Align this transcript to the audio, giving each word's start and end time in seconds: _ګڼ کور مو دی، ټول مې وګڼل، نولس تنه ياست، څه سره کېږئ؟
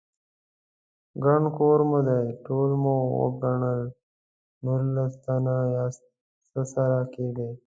_ګڼ 1.23 1.41
کور 1.57 1.79
مو 1.89 1.99
دی، 2.07 2.21
ټول 2.45 2.69
مې 2.81 2.95
وګڼل، 3.19 3.81
نولس 4.65 5.13
تنه 5.23 5.55
ياست، 5.75 6.03
څه 6.51 6.61
سره 6.73 6.99
کېږئ؟ 7.13 7.51